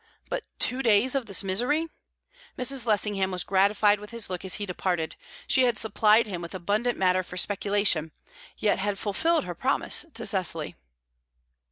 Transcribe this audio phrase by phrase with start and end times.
[0.31, 1.85] But two days of this misery!
[2.57, 2.87] Mrs.
[2.87, 6.97] Lessingham was gratified with his look as he departed; she had supplied him with abundant
[6.97, 8.11] matter for speculation,
[8.57, 10.75] yet had fulfilled her promise to Cecily.